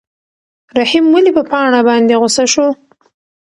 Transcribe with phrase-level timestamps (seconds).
[0.79, 2.67] رحیم ولې په پاڼه باندې غوسه شو؟